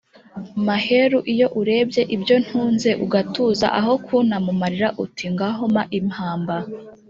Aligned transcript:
Maheru 0.65 1.19
iyo 1.33 1.47
urebyeIbyo 1.59 2.35
ntunze 2.45 2.89
ugatuzaAho 3.05 3.91
kunta 4.05 4.37
mu 4.45 4.53
marira! 4.61 4.87
Uti: 5.03 5.25
ngaho 5.33 5.61
mpa 5.73 5.83
impamba 5.99 6.55